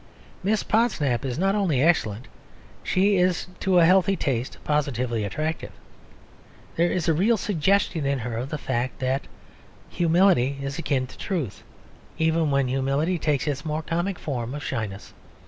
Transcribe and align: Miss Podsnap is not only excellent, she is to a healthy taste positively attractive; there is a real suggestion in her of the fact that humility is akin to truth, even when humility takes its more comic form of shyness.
Miss 0.41 0.63
Podsnap 0.63 1.23
is 1.23 1.37
not 1.37 1.53
only 1.53 1.79
excellent, 1.79 2.27
she 2.81 3.17
is 3.17 3.45
to 3.59 3.77
a 3.77 3.85
healthy 3.85 4.15
taste 4.15 4.57
positively 4.63 5.23
attractive; 5.23 5.71
there 6.75 6.89
is 6.91 7.07
a 7.07 7.13
real 7.13 7.37
suggestion 7.37 8.03
in 8.07 8.17
her 8.17 8.35
of 8.35 8.49
the 8.49 8.57
fact 8.57 8.97
that 8.97 9.27
humility 9.91 10.57
is 10.59 10.79
akin 10.79 11.05
to 11.05 11.17
truth, 11.19 11.61
even 12.17 12.49
when 12.49 12.67
humility 12.67 13.19
takes 13.19 13.45
its 13.45 13.63
more 13.63 13.83
comic 13.83 14.17
form 14.17 14.55
of 14.55 14.63
shyness. 14.63 15.13